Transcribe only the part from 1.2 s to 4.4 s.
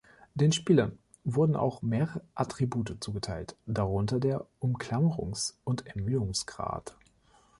wurden auch mehr Attribute zugeteilt, darunter